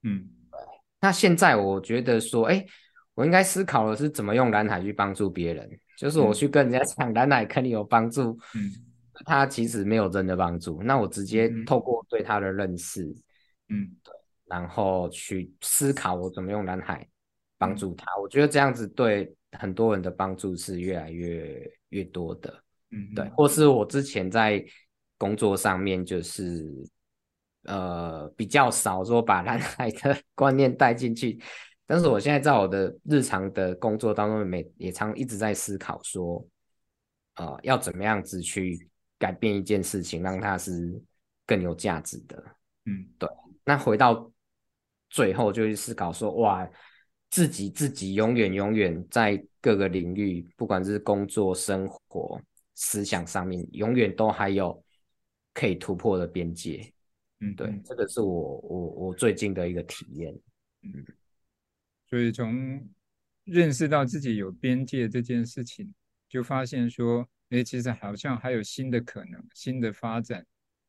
[0.04, 0.60] 嗯，对。
[1.02, 2.66] 那现在我觉得说，哎，
[3.14, 5.70] 我应该思考的是怎么用蓝海去帮助别人。
[5.98, 8.72] 就是我去跟人家讲蓝海肯定有帮助，嗯，
[9.26, 10.82] 他其实没有真的帮助。
[10.82, 13.04] 那我直接透过对他的认识，
[13.68, 14.14] 嗯，对，
[14.46, 17.06] 然后去思考我怎么用蓝海
[17.58, 18.16] 帮助他。
[18.18, 23.28] 我觉得这样子对很多人的帮助是越来越越多的，嗯，对。
[23.36, 24.64] 或是我之前在
[25.18, 26.66] 工作上面就是。
[27.64, 31.40] 呃，比较少说把蓝海的 观念带进去，
[31.86, 36.46] 但是我现在在我的日常的工作当中，每也常一直在思考说，
[37.36, 41.02] 呃，要怎么样子去改变一件事情，让它是
[41.46, 42.44] 更有价值的。
[42.86, 43.30] 嗯，对。
[43.66, 44.32] 那回到
[45.10, 46.68] 最后，就去思考说，哇，
[47.30, 52.40] 自己自己永远永远在各个领域，不管是工作、生活、
[52.74, 54.82] 思想上面，永远都还有
[55.54, 56.92] 可以突破的边界。
[57.42, 60.38] 嗯，对，这个是我我我最近的一个体验。
[60.82, 61.06] 嗯，
[62.08, 62.88] 所以从
[63.46, 65.94] 认识到自己有边界这件事情，
[66.28, 70.46] 就发现说，哎，其实好像还有新的可能、新的发展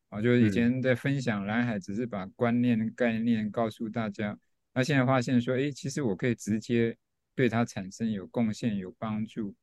[0.08, 0.20] 啊。
[0.20, 4.38] 就是以前在分享蓝海，只是把观念、概念告诉大家，
[4.74, 6.96] 那现在发现说，哎，其实我可以直接
[7.34, 9.54] 对它产生有贡献、有帮助，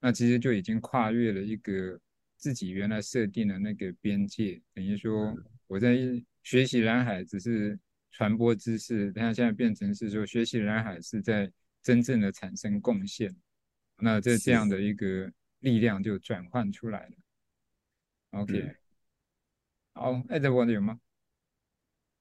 [0.00, 1.98] 那其实就已经跨越了一个
[2.36, 5.34] 自己原来设定的那个边界，等于说
[5.66, 5.96] 我在
[6.42, 7.78] 学习蓝海只是
[8.10, 11.50] 传播知识，但现在变成是说学习蓝海是在。
[11.84, 13.30] 真正的产生贡献，
[13.98, 18.40] 那这这样的一个力量就转换出来了。
[18.40, 18.76] OK，、嗯、
[19.92, 20.98] 好，Edward 有吗？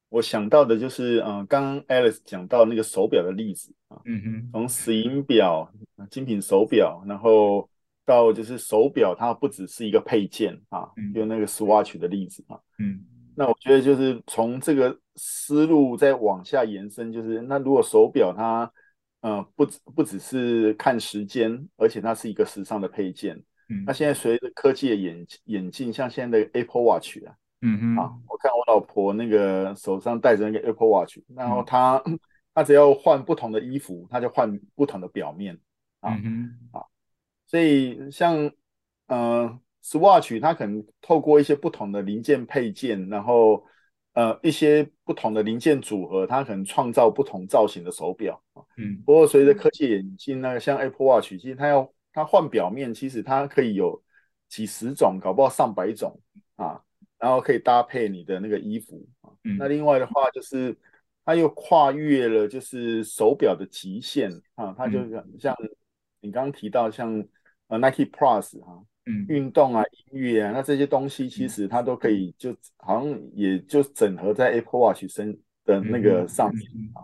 [0.09, 5.73] 我想到的就是，嗯、呃，刚刚 Alice 讲到那个手表的例子啊，嗯哼，从石英表、
[6.11, 7.69] 精品手表，然后
[8.05, 13.03] 到就是手表，它不只是一个配件啊，嗯、就那个 Swatch 的例子啊，嗯，
[13.35, 18.71] 那我觉得就是从这个思路再往下延伸，就是那如果手表它
[19.21, 23.41] 嗯，不只不只是看时间，而且它是一个时尚的配件。
[23.69, 31.97] 嗯，那现在随着科技的演演进，像现在的 Apple Watch 啊，嗯哼，啊，我看我老婆那个手上戴着那个 Apple Watch，然后她
[32.53, 35.57] 她、 嗯、只要换不同的衣服，她就换不同的表面
[36.01, 36.83] 啊，嗯，啊，
[37.53, 38.51] 所以像
[39.05, 43.63] 呃 Swatch，它可能透过一些不同的零件配件，然后。
[44.15, 48.61] 呃，一些不同的零件组合，它可能创造不同造型的手表啊。
[48.77, 53.99] 嗯，不过随着科技演进，那个像 Apple Watch，其实它要它换表面，其实它可以有
[54.47, 56.21] 几十种，搞不好上百种
[56.57, 56.79] 啊。
[57.17, 59.33] 然后可以搭配你的那个衣服啊。
[59.45, 60.77] 嗯，那另外的话，就是
[61.25, 64.75] 它又跨越了就是手表的极限啊。
[64.77, 65.55] 它就像像
[66.21, 67.25] 你刚刚提到像
[67.73, 68.83] 呃 Nike Plus 哈。
[69.05, 77.03] 嗯，运动啊，音乐啊，那这些东西其实它都可以，就好像也就整合在 Apple Watch 身的那个上面啊。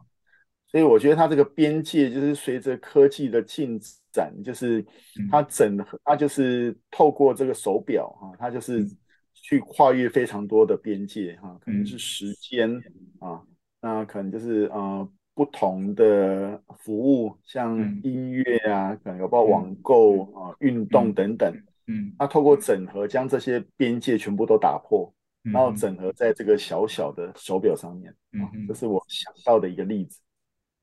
[0.71, 3.77] 所以我觉得它这个边界就是随着科技的进
[4.13, 4.85] 展，就是
[5.29, 8.87] 它整合，它就是透过这个手表哈，它就是
[9.33, 12.73] 去跨越非常多的边界哈，可能是时间
[13.19, 13.43] 啊，
[13.81, 21.49] 那可能就是呃不同的服务，像音乐啊，可能有包括网购啊、运动等等。
[21.87, 25.09] 嗯，那透过整合，将这些边界全部都打破，
[25.45, 30.19] 嗯、然后整合在这个小小的手表上面，嗯、啊，这是我想到的一个例子。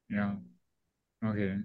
[0.09, 0.43] 嗯
[1.21, 1.59] ，OK，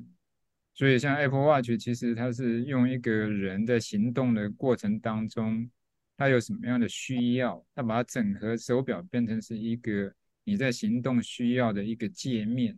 [0.73, 5.71] 所以像 Apple Watch，其实它是用一个人在行动的过程当中，
[6.17, 12.77] 他有什么样的需要，他把它整合手表变成是一个你在行动需要的一个界面。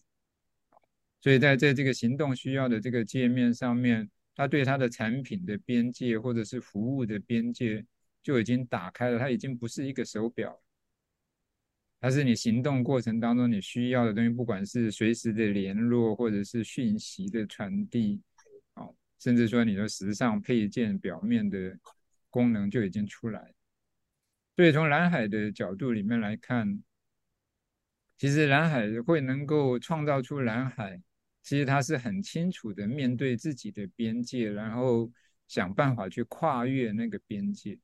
[1.22, 4.10] 所以在在这个行动需要的这个界面上面。
[4.36, 7.86] 它对它的产品的边界或者是服务的边界
[8.24, 10.60] 就已经打开了，它已经不是一个手表，
[12.02, 18.24] 它是你行动过程当中你需要的东西，不管是随时的联络或者是讯息的传递，
[18.74, 21.78] 哦，甚至说你的时尚配件表面的
[22.32, 23.54] 功能就已经出来。
[24.56, 26.82] 所以从蓝海的角度里面来看，
[28.24, 30.98] 其实蓝海会能够创造出蓝海。
[31.42, 35.12] 其实他是很清楚的面对自己的边界，然后
[35.50, 37.78] 想办法去跨越那个边界，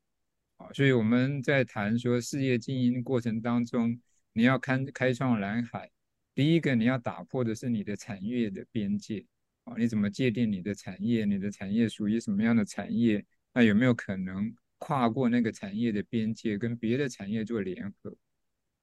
[0.55, 3.99] 啊，所以我们在谈说事业经营过程当中，
[4.31, 5.91] 你要开开创蓝海，
[6.33, 9.25] 第一个你要打破的是你的产业的边界，
[9.65, 11.25] 啊，你怎么界定你的产业？
[11.25, 13.25] 你的产业属于什么样的产业？
[13.53, 18.15] 那有没有可能跨过那个产业的边界，跟别的产业做联合？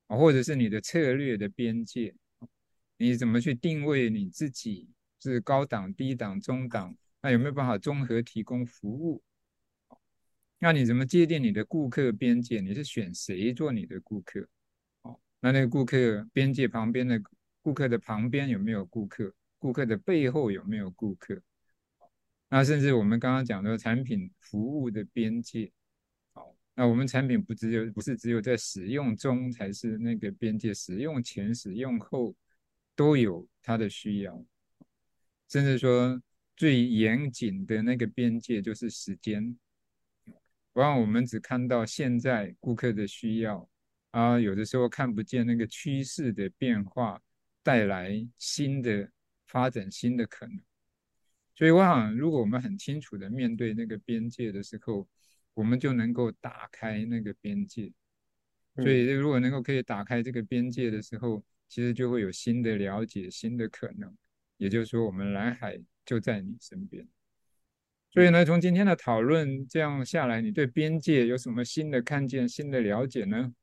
[0.06, 2.14] 或者是你的策略的边界？
[2.96, 4.88] 你怎么去定位你自己
[5.20, 6.96] 是高档、低档、中档？
[7.20, 9.22] 那有没有办法综合提供服务？
[10.58, 12.60] 那你怎么界定你的顾客边界？
[12.60, 14.48] 你是选谁做你的顾客？
[15.02, 17.20] 哦，那那个顾客边界旁边的
[17.60, 19.34] 顾客的旁边有没有顾客？
[19.58, 21.42] 顾客的背后有没有顾客？
[22.48, 25.72] 那甚至我们刚刚讲的产品服务的边界，
[26.76, 32.32] 那我们产品不只有不是只有在使用中才是那个边界，使用前、使用后。
[32.98, 34.42] 都有它的需要，
[35.50, 36.18] 甚至说
[36.56, 39.54] 最严谨的那个边界就是时间。
[40.72, 43.68] 往往我们只看到现在顾客的需要，
[44.12, 47.20] 啊，有的时候看不见那个趋势的变化
[47.62, 49.12] 带来新的
[49.46, 50.58] 发展、新的可能。
[51.54, 55.06] 所以我想，如果我们很清楚的面对那个边界的时候，
[55.56, 57.90] 我们就能够打开那个边界。
[58.76, 64.14] 所以，如果能够可以打开这个边界的时候，其实就会有新的了解，新的可能。
[64.58, 67.08] 也就是说，我们蓝海就在你身边。
[68.10, 73.54] 所以呢，从今天的讨论这样下来，你对边界有什么新的看见、新的了解呢？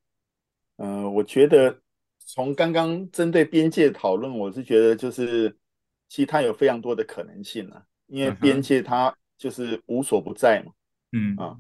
[0.78, 1.80] 呃，我觉得
[2.18, 5.56] 从刚刚针对边界讨论，我是觉得就是
[6.10, 10.72] 其实它有非常多的可能性啊，因为边界它就是无所不在嘛。
[11.12, 11.56] 嗯啊，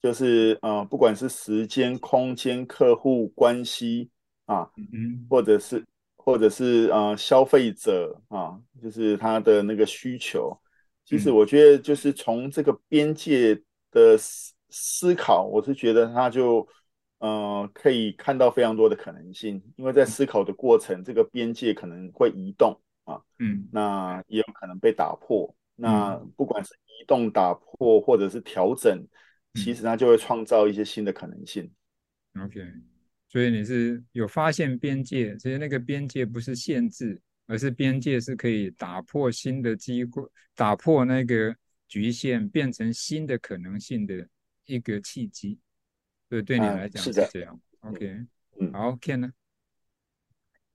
[0.00, 4.08] 就是呃，不管是时间、空间、客户关系
[4.46, 5.84] 啊，嗯或者是
[6.16, 10.56] 或者是呃消费者啊，就是他的那个需求。
[11.04, 16.68] 其实我觉得，就是从这个边界的思思考，我是觉得他就
[17.18, 25.54] 呃可以看到非常多的可能性，因为在思考的过程，这个边界可能会移动啊，嗯，那也有可能被打破。
[25.74, 29.02] 那不管是移动、打破或者是调整，
[29.58, 31.70] 其实它就会创造一些新的可能性。
[32.40, 32.60] OK，
[33.28, 40.22] 所以你是有发现边界，其实那个边界不是限制，而是边界是可以打破新的机会，
[40.54, 41.54] 打破那个
[41.86, 44.26] 局限，变成新的可能性的
[44.66, 45.58] 一个契机。
[46.28, 47.60] 对，对你来讲是这样。
[47.82, 48.26] 嗯、OK，
[48.60, 49.32] 嗯，好，Ken 呢？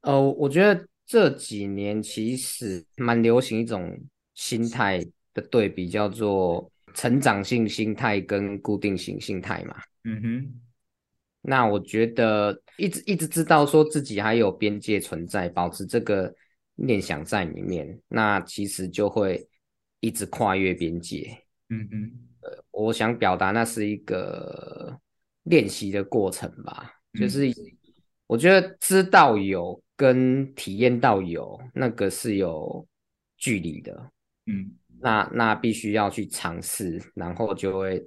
[0.01, 3.99] 呃，我觉得这几年其实蛮流行一种。
[4.35, 4.99] 心态
[5.35, 9.75] 的对比叫做成长性心态跟固定型心态嘛。
[10.03, 10.61] 嗯哼。
[11.41, 16.33] 那我觉得一直一直知道说自己还有边界存在，保持这个
[16.75, 19.45] 念想在里面，那其实就会
[19.99, 21.37] 一直跨越边界。
[21.69, 22.11] 嗯哼。
[22.41, 24.97] 呃，我想表达那是一个
[25.43, 26.93] 练习的过程吧。
[27.13, 27.47] 就是
[28.25, 32.85] 我觉得知道有跟体验到有那个是有
[33.37, 34.11] 距离的。
[34.45, 34.71] 嗯，
[35.03, 38.01] 那那必须要去尝试，然后就会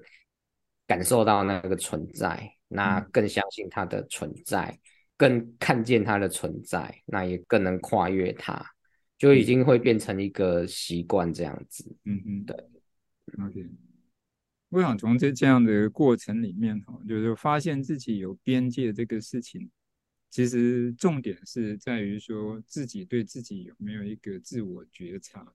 [0.86, 4.78] 感受到那个存在，那更相信它的存在，嗯、
[5.18, 8.64] 更看见它的存在，那也更能跨越它，
[9.18, 11.84] 就已经会变成一个习惯这样子。
[12.04, 12.56] 嗯嗯，对。
[13.44, 13.68] OK，
[14.70, 19.70] 我想从这这样的过程里面哈，就是发现自己有边界这个事情，
[20.30, 25.52] 其实重点是在于说自己对自己有没有一个自我觉察。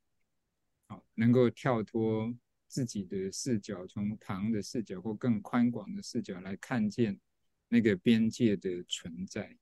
[1.15, 2.33] 能够跳脱
[2.67, 7.19] 自己的视角，从旁的视角或更宽广的视角来看见
[7.67, 9.57] 那个边界的存在，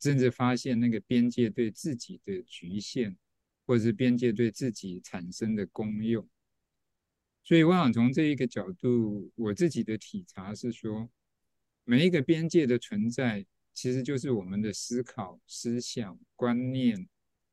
[0.00, 3.16] 甚至发现那个边界对自己的局限，
[3.66, 6.28] 或者是边界对自己产生的功用。
[7.42, 11.10] 所以，我想从这一个角度，我自己的体察是说，
[11.84, 17.08] 每一个边界的存在，其实就是我们的思考、思想、观念。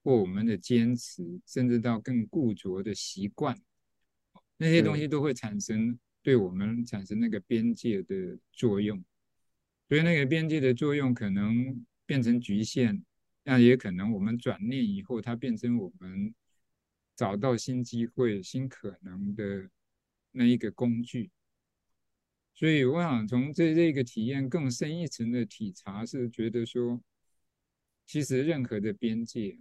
[0.08, 3.60] 或我们的坚持，甚至到更固着的习惯，
[4.55, 9.03] 那些东西都会产生对我们产生那个边界的作用。
[9.89, 13.03] 所以那个边界的作用可能变成局限，
[13.43, 16.34] 那也可能我们转念以后，它变成我们
[17.14, 19.70] 找到新机会、新可能的
[20.32, 21.32] 那一个工具。
[22.53, 27.03] 所以我想从这这个体验更深一层的体察，是觉得说，
[28.05, 29.60] 其实任何的边界。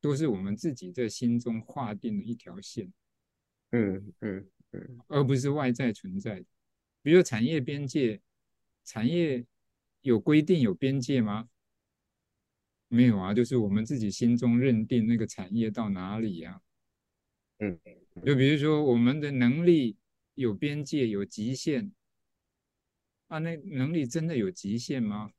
[0.00, 2.92] 都是我们自己在心中划定的一条线，
[3.70, 6.46] 嗯嗯嗯，而不是外在存在的。
[7.02, 8.20] 比如产业边界，
[8.84, 9.44] 产业
[10.02, 11.48] 有规定有边界吗？
[12.88, 16.62] 没有啊，就是我们自己心中认定那个产业到哪里呀？
[17.58, 17.78] 嗯，
[18.24, 19.96] 就比如说我们的能力
[20.34, 21.92] 有边界有极限，
[23.26, 25.32] 啊，那能力真的有极限吗？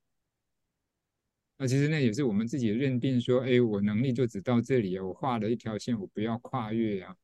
[1.61, 7.17] 那其实那也是我们自己认定说，哎，我能力就只到这里啊，我画了一条线，我不要跨越啊。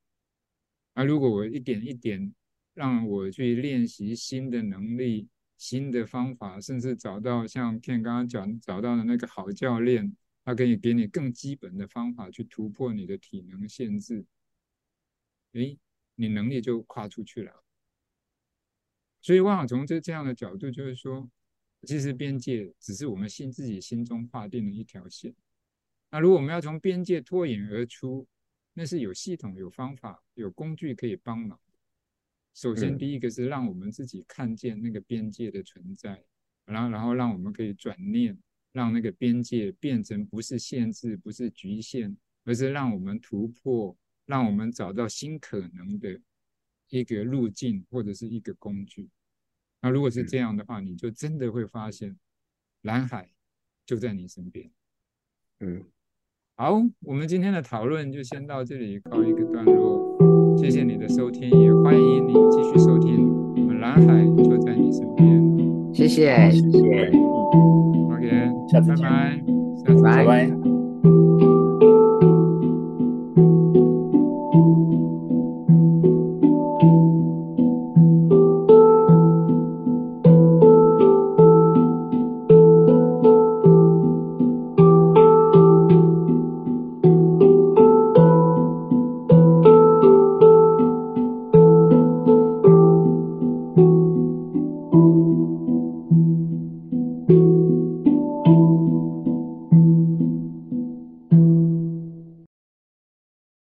[0.93, 2.36] 啊，如果我一点一点
[2.73, 10.13] 让我去练习新的能力、新的方法，甚至找到像 Ken 刚刚讲找到的那个好教练，
[10.43, 14.25] 他可以给你更基本的方法去突破你的体能限制，
[15.53, 15.77] 哎，
[16.15, 17.63] 你能力就跨出去了。
[19.21, 21.29] 所以我想从这这样的角度，就是说。
[21.86, 25.33] 其实边界只是我们心自己心中划定的一条线。
[26.11, 28.27] 那如果我们要从边界脱颖而出，
[28.73, 31.59] 那是有系统、有方法、有工具可以帮忙。
[32.53, 36.23] 首先，第一个是让我们自己看见那个边界的存在，
[36.65, 38.38] 然后，然后让我们可以转念，
[38.71, 42.15] 让那个边界变成不是限制、不是局限，
[42.45, 46.17] 而是让我们突破，让我们找到新可能的
[46.88, 49.09] 一个路径或者是一个工具。
[49.86, 52.17] 那如果是这样的话，你就真的会发现
[52.81, 53.29] 蓝海
[53.86, 54.67] 就在你身边。
[55.59, 55.83] 嗯，
[56.55, 60.57] 好，我们今天的讨论就先到这里告一个段落。
[60.57, 63.29] 谢谢你的收听，也欢迎你继续收听。
[63.29, 65.93] 我们蓝海就在你身边。
[65.93, 67.11] 谢谢，谢谢。
[68.09, 69.43] OK，下次拜拜，
[69.86, 70.25] 下次拜拜。
[70.25, 71.55] 拜拜。